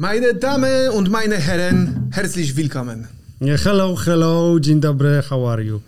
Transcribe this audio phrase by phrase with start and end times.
[0.00, 3.06] Meine Damen und meine Herren, herzlich willkommen.
[3.40, 5.80] Hello, hello, dzień dobry, how are you?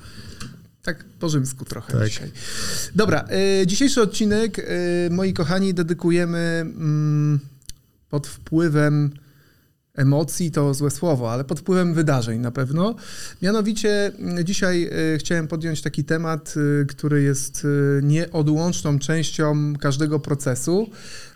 [0.82, 2.08] Tak po rzymsku trochę tak.
[2.08, 2.30] dzisiaj.
[2.94, 3.24] Dobra,
[3.62, 4.62] y, dzisiejszy odcinek, y,
[5.10, 7.40] moi kochani, dedykujemy mm,
[8.10, 9.10] pod wpływem
[9.94, 12.94] emocji to złe słowo, ale pod wpływem wydarzeń na pewno.
[13.42, 20.20] Mianowicie mm, dzisiaj y, chciałem podjąć taki temat, y, który jest y, nieodłączną częścią każdego
[20.20, 20.90] procesu,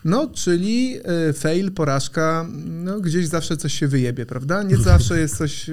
[0.05, 0.99] no czyli
[1.33, 4.63] fail, porażka, no gdzieś zawsze coś się wyjebie, prawda?
[4.63, 5.69] Nie zawsze jest coś,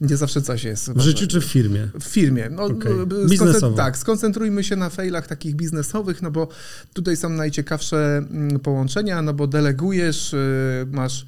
[0.00, 0.92] nie zawsze coś jest.
[0.92, 1.88] W życiu czy w firmie?
[2.00, 2.48] W firmie.
[2.50, 2.92] No, okay.
[3.28, 3.76] Biznesowo.
[3.76, 6.48] Tak, skoncentrujmy się na failach takich biznesowych, no bo
[6.92, 10.34] tutaj są najciekawsze mm, połączenia, no bo delegujesz,
[10.92, 11.26] masz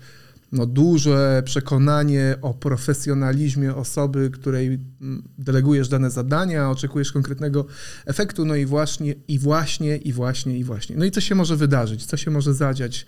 [0.53, 4.79] no, duże przekonanie o profesjonalizmie osoby, której
[5.39, 7.67] delegujesz dane zadania, oczekujesz konkretnego
[8.07, 10.97] efektu, no i właśnie, i właśnie, i właśnie, i właśnie.
[10.97, 13.07] No i co się może wydarzyć, co się może zadziać,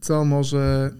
[0.00, 0.90] co może,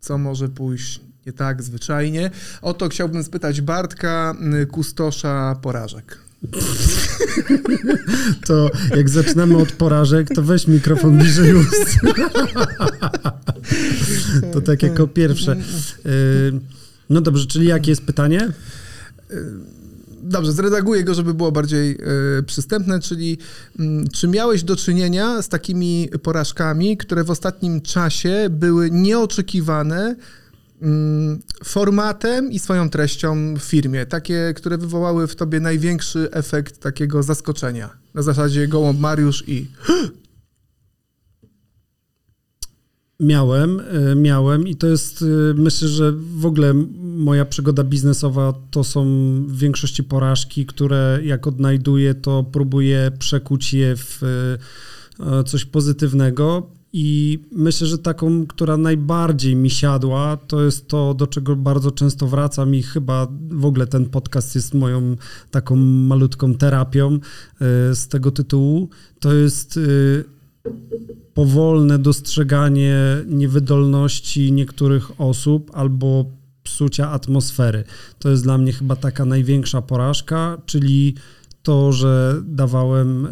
[0.00, 2.30] co może pójść nie tak zwyczajnie.
[2.62, 4.34] O to chciałbym spytać Bartka,
[4.70, 6.18] kustosza porażek.
[8.46, 11.98] To jak zaczynamy od porażek, to weź mikrofon bliżej ust.
[14.52, 15.56] To tak jako pierwsze.
[16.06, 16.60] Y,
[17.10, 18.48] no dobrze, czyli jakie jest pytanie?
[19.30, 19.34] Y,
[20.22, 21.98] dobrze, zredaguję go, żeby było bardziej
[22.38, 23.38] y, przystępne, czyli
[23.78, 30.16] mm, czy miałeś do czynienia z takimi porażkami, które w ostatnim czasie były nieoczekiwane,
[30.82, 37.22] mm, formatem i swoją treścią w firmie, takie, które wywołały w tobie największy efekt takiego
[37.22, 37.90] zaskoczenia.
[38.14, 39.66] Na zasadzie gołąb Mariusz i
[43.22, 48.84] Miałem, e, miałem i to jest, e, myślę, że w ogóle moja przygoda biznesowa to
[48.84, 49.04] są
[49.46, 54.22] w większości porażki, które jak odnajduję, to próbuję przekuć je w
[55.20, 56.70] e, coś pozytywnego.
[56.92, 62.26] I myślę, że taką, która najbardziej mi siadła, to jest to, do czego bardzo często
[62.26, 65.16] wracam i chyba w ogóle ten podcast jest moją
[65.50, 67.18] taką malutką terapią
[67.94, 68.88] z tego tytułu.
[69.20, 69.78] To jest
[71.34, 72.96] powolne dostrzeganie
[73.26, 76.24] niewydolności niektórych osób albo
[76.62, 77.84] psucia atmosfery.
[78.18, 81.14] To jest dla mnie chyba taka największa porażka, czyli
[81.62, 83.30] to, że dawałem y,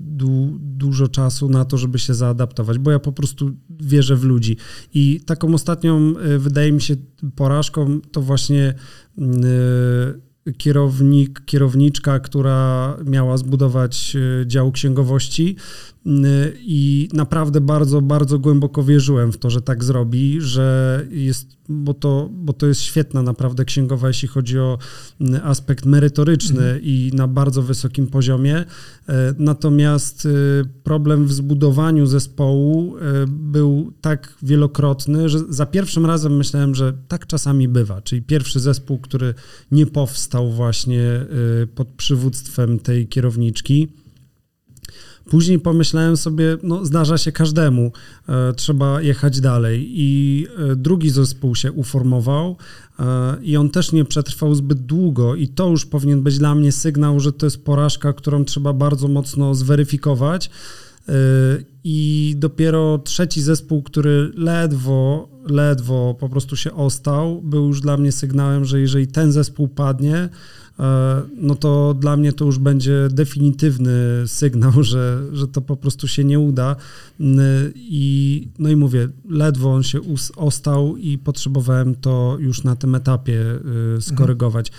[0.00, 4.56] du, dużo czasu na to, żeby się zaadaptować, bo ja po prostu wierzę w ludzi.
[4.94, 6.96] I taką ostatnią, y, wydaje mi się,
[7.36, 8.74] porażką to właśnie
[9.18, 14.16] y, kierownik, kierowniczka, która miała zbudować
[14.46, 15.56] dział księgowości
[16.60, 22.28] i naprawdę bardzo, bardzo głęboko wierzyłem w to, że tak zrobi, że jest, bo to,
[22.32, 24.78] bo to jest świetna naprawdę księgowa, jeśli chodzi o
[25.42, 26.80] aspekt merytoryczny mhm.
[26.82, 28.56] i na bardzo wysokim poziomie.
[28.56, 28.64] E,
[29.38, 30.28] natomiast
[30.82, 32.94] problem w zbudowaniu zespołu
[33.28, 38.98] był tak wielokrotny, że za pierwszym razem myślałem, że tak czasami bywa, czyli pierwszy zespół,
[38.98, 39.34] który
[39.72, 41.26] nie powstał właśnie
[41.74, 43.88] pod przywództwem tej kierowniczki.
[45.28, 47.92] Później pomyślałem sobie, no zdarza się każdemu,
[48.28, 49.86] e, trzeba jechać dalej.
[49.90, 52.56] I e, drugi zespół się uformował
[52.98, 56.72] e, i on też nie przetrwał zbyt długo i to już powinien być dla mnie
[56.72, 60.50] sygnał, że to jest porażka, którą trzeba bardzo mocno zweryfikować.
[61.84, 68.12] I dopiero trzeci zespół, który ledwo, ledwo po prostu się ostał, był już dla mnie
[68.12, 70.28] sygnałem, że jeżeli ten zespół padnie,
[71.36, 73.92] no to dla mnie to już będzie definitywny
[74.26, 76.76] sygnał, że, że to po prostu się nie uda.
[77.74, 80.00] I, no i mówię, ledwo on się
[80.36, 83.42] ostał i potrzebowałem to już na tym etapie
[83.98, 84.72] y, skorygować.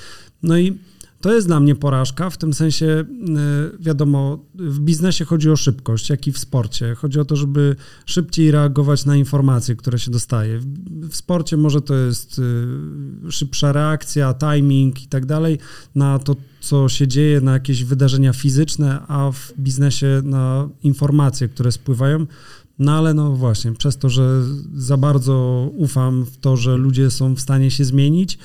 [0.44, 0.78] No i
[1.22, 3.06] to jest dla mnie porażka, w tym sensie, y,
[3.80, 6.96] wiadomo, w biznesie chodzi o szybkość, jak i w sporcie.
[6.96, 7.76] Chodzi o to, żeby
[8.06, 10.60] szybciej reagować na informacje, które się dostaje.
[11.10, 12.40] W sporcie może to jest
[13.28, 15.58] y, szybsza reakcja, timing i tak dalej
[15.96, 21.72] na to, co się dzieje, na jakieś wydarzenia fizyczne, a w biznesie na informacje, które
[21.72, 22.26] spływają.
[22.80, 24.44] No ale no właśnie, przez to, że
[24.76, 28.38] za bardzo ufam w to, że ludzie są w stanie się zmienić,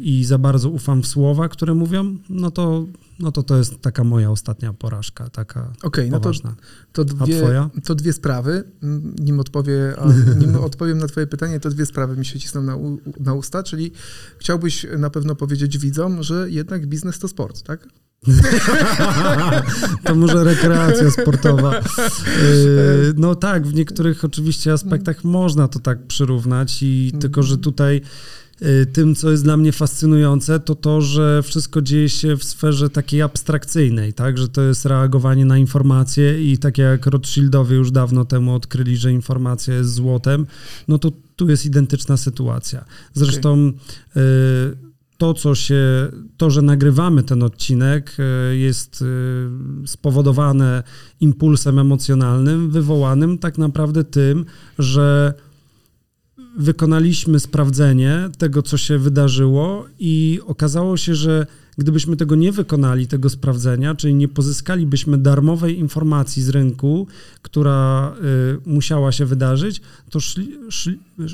[0.00, 2.86] i za bardzo ufam w słowa, które mówią, no to,
[3.18, 6.30] no to to jest taka moja ostatnia porażka, taka okay, no to,
[6.92, 7.42] to, dwie,
[7.84, 8.64] to dwie sprawy.
[9.18, 9.94] Nim, odpowie,
[10.38, 12.76] nim odpowiem na twoje pytanie, to dwie sprawy mi się cisną na,
[13.20, 13.92] na usta, czyli
[14.38, 17.88] chciałbyś na pewno powiedzieć widzom, że jednak biznes to sport, tak?
[20.04, 21.78] to może rekreacja sportowa.
[21.78, 21.82] Y,
[23.16, 28.00] no tak, w niektórych oczywiście aspektach można to tak przyrównać i tylko, że tutaj y,
[28.92, 33.22] tym, co jest dla mnie fascynujące, to to, że wszystko dzieje się w sferze takiej
[33.22, 38.54] abstrakcyjnej, tak, że to jest reagowanie na informacje i tak jak Rothschildowie już dawno temu
[38.54, 40.46] odkryli, że informacja jest złotem,
[40.88, 42.84] no to tu jest identyczna sytuacja.
[43.14, 44.76] Zresztą okay.
[45.18, 48.16] to, co się, to, że nagrywamy ten odcinek,
[48.52, 50.82] y, jest y, spowodowane
[51.20, 54.44] impulsem emocjonalnym, wywołanym tak naprawdę tym,
[54.78, 55.34] że
[56.56, 61.46] wykonaliśmy sprawdzenie tego, co się wydarzyło, i okazało się, że
[61.78, 67.06] gdybyśmy tego nie wykonali, tego sprawdzenia, czyli nie pozyskalibyśmy darmowej informacji z rynku,
[67.42, 68.12] która
[68.66, 69.80] y, musiała się wydarzyć,
[70.10, 71.26] to szli, szli, y,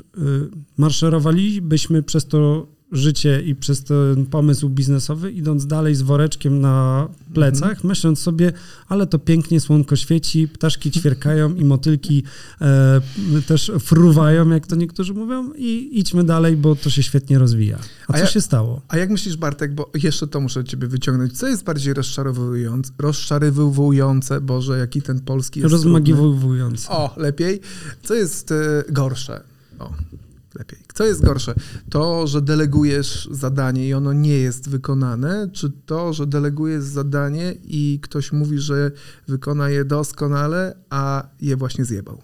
[0.77, 7.71] marszerowalibyśmy przez to życie i przez ten pomysł biznesowy, idąc dalej z woreczkiem na plecach,
[7.71, 7.89] mhm.
[7.89, 8.53] myśląc sobie,
[8.89, 12.23] ale to pięknie słonko świeci, ptaszki ćwierkają i motylki
[12.61, 13.01] e,
[13.47, 17.79] też fruwają, jak to niektórzy mówią, i idźmy dalej, bo to się świetnie rozwija.
[18.09, 18.81] A, a co się stało?
[18.89, 24.41] A jak myślisz, Bartek, bo jeszcze to muszę ciebie wyciągnąć, co jest bardziej rozczarowujące, rozczarowujące
[24.41, 26.89] Boże, jaki ten polski jest Rozmagiwujący.
[26.89, 27.61] O, lepiej.
[28.03, 29.41] Co jest e, gorsze?
[29.79, 29.93] O,
[30.55, 30.79] lepiej.
[30.95, 31.55] Co jest gorsze?
[31.91, 37.99] To, że delegujesz zadanie i ono nie jest wykonane, czy to, że delegujesz zadanie i
[38.03, 38.91] ktoś mówi, że
[39.29, 42.23] wykona je doskonale, a je właśnie zjebał?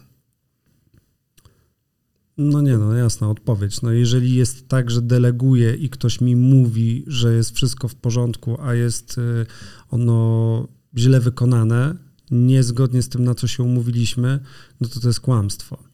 [2.39, 3.83] No nie, no jasna odpowiedź.
[3.83, 8.57] No jeżeli jest tak, że deleguję i ktoś mi mówi, że jest wszystko w porządku,
[8.61, 9.47] a jest y,
[9.91, 11.95] ono źle wykonane,
[12.31, 14.41] niezgodnie z tym, na co się umówiliśmy,
[14.81, 15.88] no to to jest kłamstwo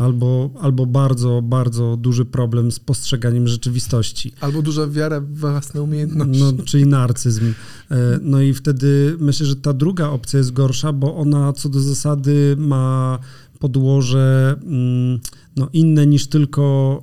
[0.00, 4.32] albo, albo bardzo, bardzo duży problem z postrzeganiem rzeczywistości.
[4.40, 6.42] Albo duża wiara w własne umiejętności.
[6.42, 7.54] No, czyli narcyzm.
[7.90, 11.80] E, no i wtedy myślę, że ta druga opcja jest gorsza, bo ona co do
[11.80, 13.18] zasady ma
[13.58, 15.20] podłoże mm,
[15.56, 17.02] no, inne niż tylko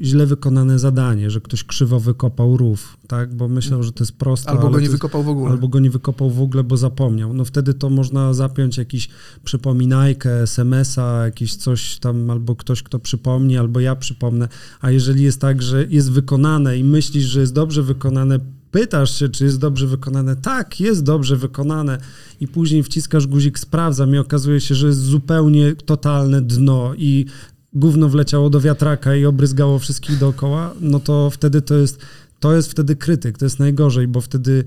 [0.00, 3.34] y, źle wykonane zadanie, że ktoś krzywo wykopał rów, tak?
[3.34, 4.50] Bo myślał, że to jest proste.
[4.50, 5.50] Albo go nie wykopał w ogóle.
[5.50, 7.34] Albo go nie wykopał w ogóle, bo zapomniał.
[7.34, 9.08] No wtedy to można zapiąć jakiś
[9.44, 14.48] przypominajkę, SMS-a, jakiś coś tam, albo ktoś, kto przypomni, albo ja przypomnę.
[14.80, 18.38] A jeżeli jest tak, że jest wykonane i myślisz, że jest dobrze wykonane,
[18.72, 20.36] pytasz się, czy jest dobrze wykonane.
[20.36, 21.98] Tak, jest dobrze wykonane.
[22.40, 27.26] I później wciskasz guzik, sprawdzam i okazuje się, że jest zupełnie totalne dno i
[27.74, 31.98] gówno wleciało do wiatraka i obryzgało wszystkich dookoła, no to wtedy to jest,
[32.40, 34.64] to jest wtedy krytyk, to jest najgorzej, bo wtedy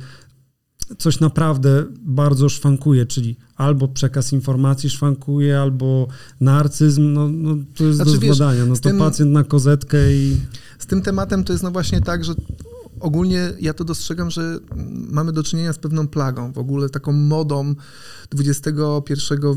[0.97, 6.07] coś naprawdę bardzo szwankuje, czyli albo przekaz informacji szwankuje, albo
[6.41, 10.37] narcyzm, no, no to jest znaczy, do zbadania, no to tym, pacjent na kozetkę i...
[10.79, 12.33] Z tym tematem to jest no właśnie tak, że
[12.99, 14.59] ogólnie ja to dostrzegam, że
[15.09, 17.75] mamy do czynienia z pewną plagą, w ogóle taką modą
[18.39, 18.73] XXI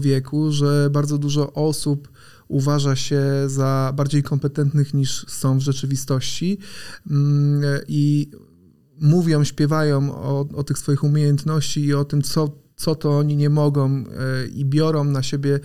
[0.00, 2.08] wieku, że bardzo dużo osób
[2.48, 6.58] uważa się za bardziej kompetentnych niż są w rzeczywistości
[7.10, 8.30] mm, i
[9.00, 13.50] mówią, śpiewają o, o tych swoich umiejętności i o tym, co co to oni nie
[13.50, 14.04] mogą e,
[14.46, 15.60] i biorą na siebie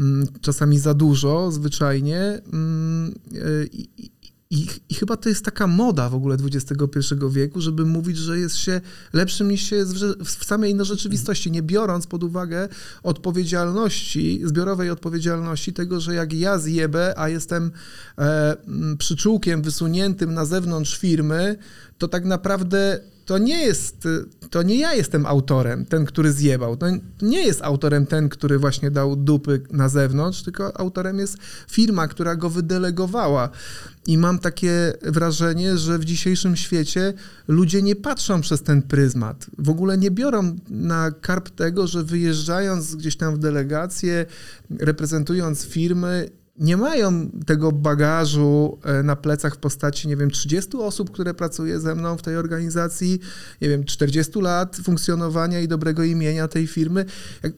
[0.00, 2.18] mm, czasami za dużo, zwyczajnie.
[2.52, 4.10] Mm, e, I,
[4.50, 8.56] i, I, chyba to jest taka moda w ogóle XXI wieku, żeby mówić, że jest
[8.56, 8.80] się
[9.12, 12.68] lepszym niż się jest w, w samej innej rzeczywistości, nie biorąc pod uwagę
[13.02, 17.70] odpowiedzialności, zbiorowej odpowiedzialności tego, że jak ja zjebę, a jestem
[18.18, 18.56] e,
[18.98, 21.56] przyczółkiem wysuniętym na zewnątrz firmy,
[21.98, 24.08] to tak naprawdę to nie jest,
[24.50, 26.76] to nie ja jestem autorem, ten, który zjebał.
[26.76, 26.86] To
[27.22, 31.36] nie jest autorem ten, który właśnie dał dupy na zewnątrz, tylko autorem jest
[31.70, 33.50] firma, która go wydelegowała.
[34.06, 37.12] I mam takie wrażenie, że w dzisiejszym świecie
[37.48, 39.46] ludzie nie patrzą przez ten pryzmat.
[39.58, 44.26] W ogóle nie biorą na karp tego, że wyjeżdżając gdzieś tam w delegację,
[44.70, 51.10] reprezentując firmy, nie mają tego bagażu e, na plecach w postaci, nie wiem, 30 osób,
[51.10, 53.20] które pracuje ze mną w tej organizacji,
[53.60, 57.04] nie wiem, 40 lat funkcjonowania i dobrego imienia tej firmy.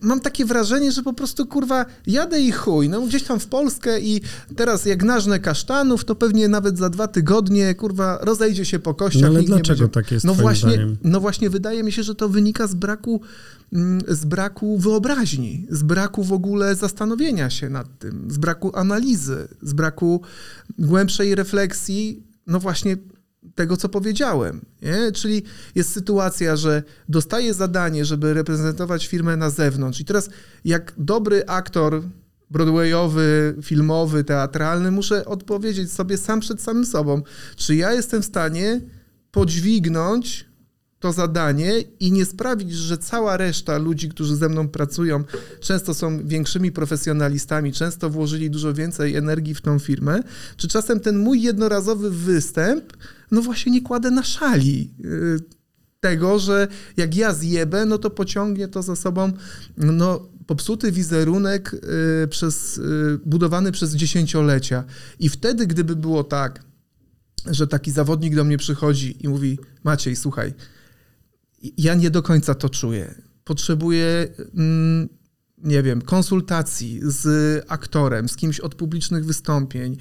[0.01, 4.01] Mam takie wrażenie, że po prostu, kurwa, jadę i chuj, no gdzieś tam w Polskę
[4.01, 4.21] i
[4.57, 9.23] teraz jak nażnę kasztanów, to pewnie nawet za dwa tygodnie, kurwa, rozejdzie się po kościach.
[9.23, 12.67] No ale dlaczego tak jest no właśnie, No właśnie, wydaje mi się, że to wynika
[12.67, 13.21] z braku
[14.09, 19.73] z braku wyobraźni, z braku w ogóle zastanowienia się nad tym, z braku analizy, z
[19.73, 20.23] braku
[20.79, 22.97] głębszej refleksji, no właśnie
[23.55, 24.61] tego, co powiedziałem.
[24.83, 25.13] Nie?
[25.13, 25.43] Czyli
[25.75, 30.01] jest sytuacja, że dostaję zadanie, żeby reprezentować firmę na zewnątrz.
[30.01, 30.31] I teraz,
[30.65, 32.03] jak dobry aktor
[32.51, 37.23] broadwayowy, filmowy, teatralny, muszę odpowiedzieć sobie sam przed samym sobą,
[37.57, 38.81] czy ja jestem w stanie
[39.31, 40.48] podźwignąć
[41.01, 45.25] to zadanie i nie sprawić, że cała reszta ludzi, którzy ze mną pracują,
[45.61, 50.23] często są większymi profesjonalistami, często włożyli dużo więcej energii w tą firmę,
[50.57, 52.93] czy czasem ten mój jednorazowy występ,
[53.31, 55.59] no właśnie nie kładę na szali y,
[56.01, 59.33] tego, że jak ja zjebę, no to pociągnie to za sobą
[59.77, 61.75] no, popsuty wizerunek
[62.25, 64.85] y, przez, y, budowany przez dziesięciolecia.
[65.19, 66.63] I wtedy, gdyby było tak,
[67.47, 70.55] że taki zawodnik do mnie przychodzi i mówi: Maciej, słuchaj,
[71.63, 73.15] ja nie do końca to czuję.
[73.45, 75.09] Potrzebuję, mm,
[75.65, 79.97] nie wiem, konsultacji z aktorem, z kimś od publicznych wystąpień.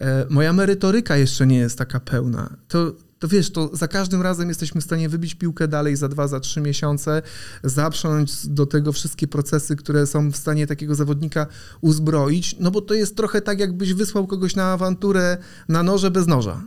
[0.00, 2.56] E, moja merytoryka jeszcze nie jest taka pełna.
[2.68, 6.28] To, to wiesz, to za każdym razem jesteśmy w stanie wybić piłkę dalej za dwa,
[6.28, 7.22] za trzy miesiące,
[7.64, 11.46] zaprząć do tego wszystkie procesy, które są w stanie takiego zawodnika
[11.80, 16.26] uzbroić, no bo to jest trochę tak, jakbyś wysłał kogoś na awanturę na noże bez
[16.26, 16.64] noża.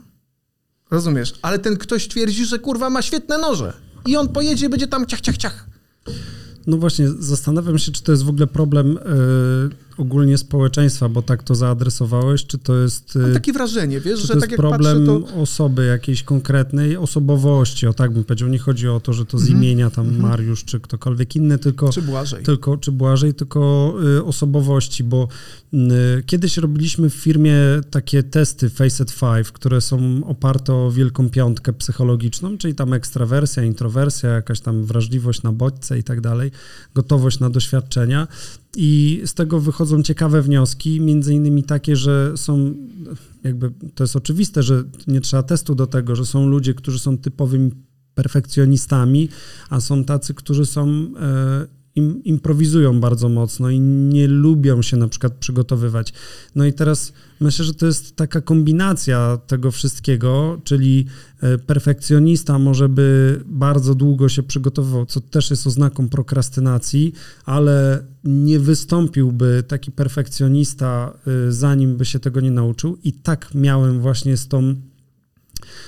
[0.90, 1.34] Rozumiesz?
[1.42, 5.20] Ale ten ktoś twierdzi, że kurwa ma świetne noże i on pojedzie będzie tam ciach,
[5.20, 5.66] ciach, ciach.
[6.66, 9.00] No właśnie, zastanawiam się, czy to jest w ogóle problem y,
[10.00, 13.14] ogólnie społeczeństwa, bo tak to zaadresowałeś, czy to jest...
[13.22, 15.42] Mam takie wrażenie, wiesz, że to jest tak jak problem patrzę, to...
[15.42, 18.48] osoby jakiejś konkretnej, osobowości, o tak bym powiedział.
[18.48, 19.56] Nie chodzi o to, że to z mm -hmm.
[19.56, 20.22] imienia tam mm -hmm.
[20.22, 21.90] Mariusz, czy ktokolwiek inny, tylko...
[21.90, 22.42] Czy Błażej.
[22.42, 25.28] Tylko, czy Błażej, tylko y, osobowości, bo
[25.74, 25.78] y,
[26.26, 27.56] kiedyś robiliśmy w firmie
[27.90, 34.30] takie testy Facet 5, które są oparte o wielką piątkę psychologiczną, czyli tam ekstrawersja, introwersja,
[34.30, 36.50] jakaś tam wrażliwość na bodźce i tak dalej,
[36.94, 38.28] gotowość na doświadczenia.
[38.76, 42.74] I z tego wychodzą ciekawe wnioski, między innymi takie, że są,
[43.44, 47.18] jakby to jest oczywiste, że nie trzeba testu do tego, że są ludzie, którzy są
[47.18, 47.70] typowymi
[48.14, 49.28] perfekcjonistami,
[49.70, 55.08] a są tacy, którzy są e, im, improwizują bardzo mocno i nie lubią się na
[55.08, 56.12] przykład przygotowywać.
[56.54, 61.06] No i teraz myślę, że to jest taka kombinacja tego wszystkiego, czyli
[61.40, 67.12] e, perfekcjonista może by bardzo długo się przygotowywał, co też jest oznaką prokrastynacji,
[67.44, 71.12] ale nie wystąpiłby taki perfekcjonista,
[71.48, 72.98] e, zanim by się tego nie nauczył.
[73.04, 74.74] I tak miałem właśnie z tą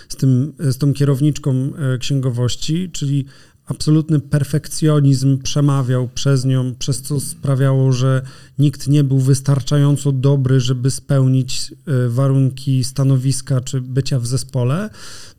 [0.09, 3.25] z, tym, z tą kierowniczką e, księgowości, czyli
[3.67, 8.23] absolutny perfekcjonizm przemawiał przez nią, przez co sprawiało, że
[8.59, 14.91] nikt nie był wystarczająco dobry, żeby spełnić e, warunki stanowiska czy bycia w zespole.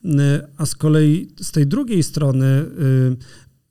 [0.05, 2.45] E, a z kolei z tej drugiej strony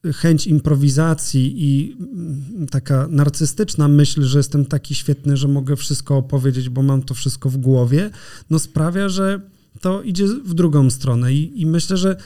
[0.05, 6.17] e, chęć improwizacji i mm, taka narcystyczna myśl, że jestem taki świetny, że mogę wszystko
[6.17, 8.11] opowiedzieć, bo mam to wszystko w głowie,
[8.51, 9.41] no sprawia, że
[9.81, 11.35] to idzie w drugą stronę.
[11.35, 12.17] I, i myślę, że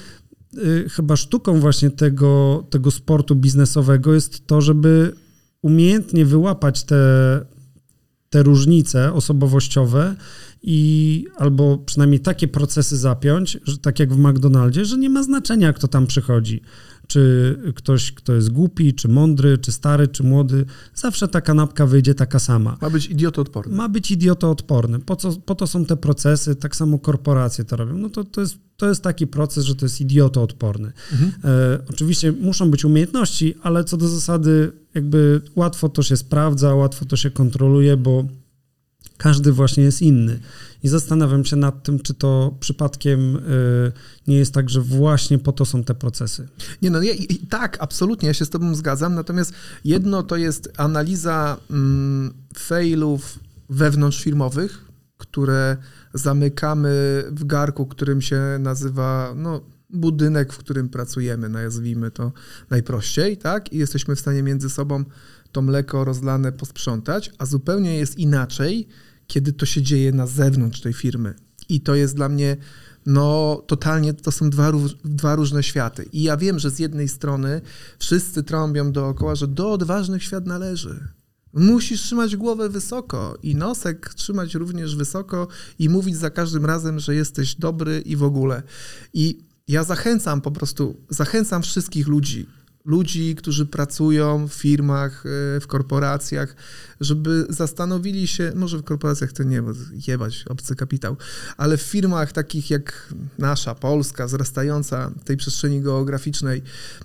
[0.90, 5.12] chyba sztuką właśnie tego, tego sportu biznesowego jest to, żeby
[5.62, 6.96] umiejętnie wyłapać te,
[8.30, 10.16] te różnice osobowościowe
[10.62, 15.72] i albo przynajmniej takie procesy zapiąć, że tak jak w McDonaldzie, że nie ma znaczenia,
[15.72, 16.62] kto tam przychodzi
[17.06, 22.14] czy ktoś, kto jest głupi, czy mądry, czy stary, czy młody, zawsze ta kanapka wyjdzie
[22.14, 22.76] taka sama.
[22.80, 23.76] Ma być idiotoodporny.
[23.76, 24.98] Ma być idiotoodporny.
[24.98, 27.98] Po, co, po to są te procesy, tak samo korporacje to robią.
[27.98, 30.92] No to, to, jest, to jest taki proces, że to jest idiotoodporny.
[31.12, 31.32] Mhm.
[31.44, 37.04] E, oczywiście muszą być umiejętności, ale co do zasady jakby łatwo to się sprawdza, łatwo
[37.04, 38.24] to się kontroluje, bo
[39.16, 40.40] każdy właśnie jest inny.
[40.82, 43.92] I zastanawiam się nad tym, czy to przypadkiem y,
[44.26, 46.48] nie jest tak, że właśnie po to są te procesy.
[46.82, 49.14] Nie, no i, i tak, absolutnie, ja się z Tobą zgadzam.
[49.14, 49.52] Natomiast
[49.84, 53.38] jedno to jest analiza mm, failów
[53.70, 54.85] wewnątrzfirmowych,
[55.18, 55.76] które
[56.14, 62.32] zamykamy w garku, którym się nazywa no, budynek, w którym pracujemy, nazwijmy to
[62.70, 63.72] najprościej, tak?
[63.72, 65.04] I jesteśmy w stanie między sobą
[65.52, 68.88] to mleko rozlane posprzątać, a zupełnie jest inaczej,
[69.26, 71.34] kiedy to się dzieje na zewnątrz tej firmy.
[71.68, 72.56] I to jest dla mnie,
[73.06, 74.72] no totalnie, to są dwa,
[75.04, 76.08] dwa różne światy.
[76.12, 77.60] I ja wiem, że z jednej strony
[77.98, 81.08] wszyscy trąbią dookoła, że do odważnych świat należy.
[81.56, 85.48] Musisz trzymać głowę wysoko i nosek trzymać również wysoko
[85.78, 88.62] i mówić za każdym razem, że jesteś dobry i w ogóle.
[89.14, 92.46] I ja zachęcam po prostu, zachęcam wszystkich ludzi,
[92.86, 96.56] ludzi, którzy pracują w firmach, e, w korporacjach,
[97.00, 99.72] żeby zastanowili się, może w korporacjach to nie, bo
[100.08, 101.16] jebać obcy kapitał,
[101.56, 106.62] ale w firmach takich jak nasza, Polska, wzrastająca tej przestrzeni geograficznej,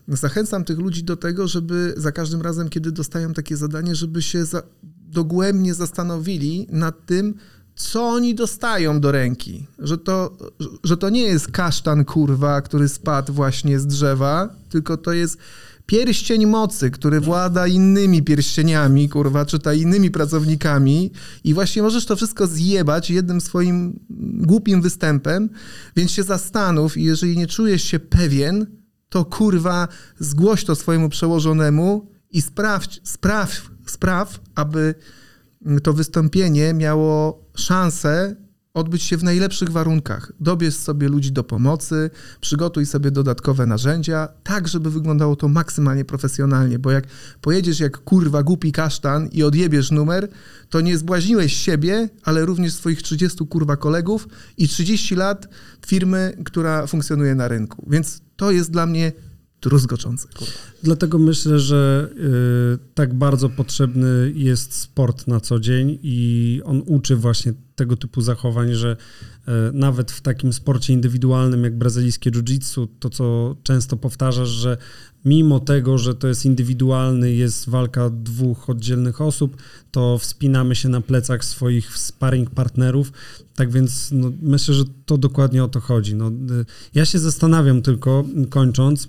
[0.08, 4.46] zachęcam tych ludzi do tego, żeby za każdym razem, kiedy dostają takie zadanie, żeby się
[4.46, 4.64] za,
[5.12, 7.34] dogłębnie zastanowili nad tym,
[7.76, 9.68] co oni dostają do ręki.
[9.80, 10.38] Że to,
[10.84, 15.38] że to nie jest kasztan, kurwa, który spadł właśnie z drzewa, tylko to jest
[15.86, 21.12] pierścień mocy, który włada innymi pierścieniami, kurwa, czy ta innymi pracownikami
[21.44, 24.00] i właśnie możesz to wszystko zjebać jednym swoim
[24.40, 25.50] głupim występem,
[25.96, 28.66] więc się zastanów i jeżeli nie czujesz się pewien,
[29.10, 29.88] to kurwa
[30.20, 34.96] zgłoś to swojemu przełożonemu i sprawdź, spraw, spraw, aby
[35.84, 38.36] to wystąpienie miało szansę
[38.74, 40.32] odbyć się w najlepszych warunkach.
[40.40, 42.10] Dobierz sobie ludzi do pomocy,
[42.42, 47.04] przygotuj sobie dodatkowe narzędzia, tak, żeby wyglądało to maksymalnie profesjonalnie, bo jak
[47.42, 50.28] pojedziesz jak kurwa głupi kasztan i odjebiesz numer,
[50.70, 54.28] to nie zbłaźniłeś siebie, ale również swoich 30 kurwa kolegów
[54.58, 55.48] i 30 lat
[55.88, 57.86] firmy, która funkcjonuje na rynku.
[57.90, 59.12] Więc to jest dla mnie
[59.62, 60.28] druzgoczące.
[60.28, 60.54] Kurwa.
[60.84, 62.10] Dlatego myślę, że
[62.76, 68.22] y, tak bardzo potrzebny jest sport na co dzień i on uczy właśnie tego typu
[68.22, 68.98] zachowań, że
[69.48, 74.78] y, nawet w takim sporcie indywidualnym jak brazylijskie jiu-jitsu, to co często powtarzasz, że
[75.26, 79.58] mimo tego, że to jest indywidualny, jest walka dwóch oddzielnych osób,
[79.92, 83.12] to wspinamy się na plecach swoich sparring partnerów.
[83.56, 86.16] Tak więc no, myślę, że to dokładnie o to chodzi.
[86.16, 89.08] No, y, ja się zastanawiam tylko, kończąc,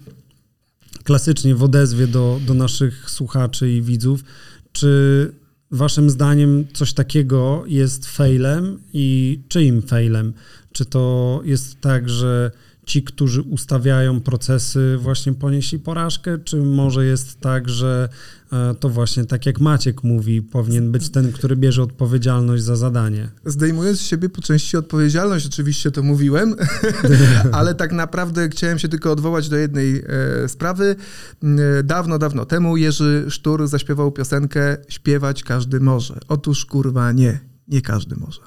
[1.04, 4.24] klasycznie w odezwie do, do naszych słuchaczy i widzów,
[4.72, 5.32] czy
[5.70, 10.32] waszym zdaniem coś takiego jest failem i czyim failem?
[10.72, 12.50] Czy to jest tak, że
[12.86, 18.08] ci, którzy ustawiają procesy, właśnie ponieśli porażkę, czy może jest tak, że
[18.52, 23.28] e, to właśnie tak jak Maciek mówi, powinien być ten, który bierze odpowiedzialność za zadanie?
[23.44, 26.56] Zdejmując z siebie po części odpowiedzialność, oczywiście to mówiłem,
[27.52, 30.02] ale tak naprawdę chciałem się tylko odwołać do jednej
[30.44, 30.96] e, sprawy.
[31.42, 36.18] E, dawno, dawno temu Jerzy Sztur zaśpiewał piosenkę Śpiewać każdy może.
[36.28, 38.40] Otóż kurwa nie, nie każdy może.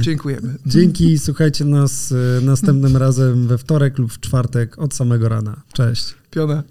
[0.00, 0.54] Dziękujemy.
[0.66, 5.56] Dzięki, słuchajcie nas e, następnym razem we wtorek lub w czwartek od samego rana.
[5.72, 6.14] Cześć.
[6.30, 6.62] Piona.